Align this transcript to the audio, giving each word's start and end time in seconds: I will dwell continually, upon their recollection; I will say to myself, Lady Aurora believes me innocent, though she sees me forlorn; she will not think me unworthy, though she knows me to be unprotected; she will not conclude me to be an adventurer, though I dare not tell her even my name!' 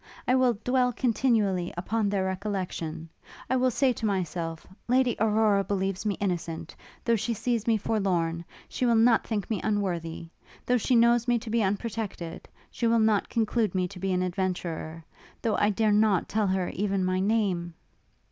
I 0.27 0.33
will 0.33 0.53
dwell 0.63 0.91
continually, 0.91 1.71
upon 1.77 2.09
their 2.09 2.25
recollection; 2.25 3.07
I 3.51 3.55
will 3.55 3.69
say 3.69 3.93
to 3.93 4.05
myself, 4.07 4.65
Lady 4.87 5.15
Aurora 5.19 5.63
believes 5.63 6.07
me 6.07 6.15
innocent, 6.15 6.75
though 7.05 7.15
she 7.15 7.35
sees 7.35 7.67
me 7.67 7.77
forlorn; 7.77 8.43
she 8.67 8.83
will 8.87 8.95
not 8.95 9.27
think 9.27 9.47
me 9.47 9.61
unworthy, 9.63 10.29
though 10.65 10.77
she 10.77 10.95
knows 10.95 11.27
me 11.27 11.37
to 11.37 11.51
be 11.51 11.61
unprotected; 11.61 12.49
she 12.71 12.87
will 12.87 12.97
not 12.97 13.29
conclude 13.29 13.75
me 13.75 13.87
to 13.89 13.99
be 13.99 14.11
an 14.11 14.23
adventurer, 14.23 15.05
though 15.39 15.55
I 15.55 15.69
dare 15.69 15.91
not 15.91 16.27
tell 16.27 16.47
her 16.47 16.69
even 16.69 17.05
my 17.05 17.19
name!' 17.19 17.75